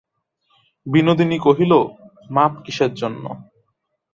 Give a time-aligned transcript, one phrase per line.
[0.85, 1.73] বিনোদিনী কহিল,
[2.29, 3.23] মাপ কিসের জন্য।